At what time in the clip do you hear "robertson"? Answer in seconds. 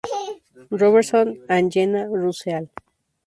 0.71-1.45